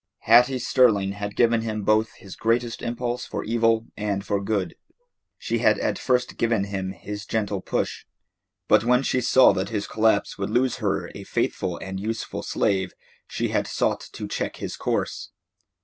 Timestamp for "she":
5.37-5.59, 9.03-9.21, 13.27-13.49